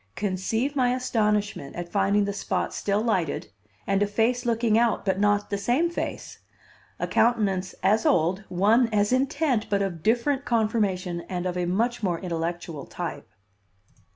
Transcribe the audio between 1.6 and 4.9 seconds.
at finding the spot still lighted and a face looking